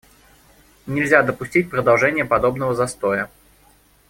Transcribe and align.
Нельзя 0.87 1.21
допустить 1.21 1.69
продолжения 1.69 2.25
подобного 2.25 2.73
застоя. 2.73 3.29